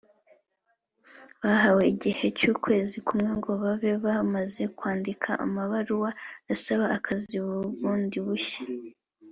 [1.43, 6.09] bahawe igihe cy’ukwezi kumwe ngo babe bamaze kwandika amabaruwa
[6.53, 7.35] asaba akazi
[7.81, 8.63] bundi bushya